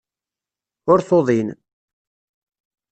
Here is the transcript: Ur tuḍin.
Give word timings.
Ur 0.91 0.99
tuḍin. 1.07 1.49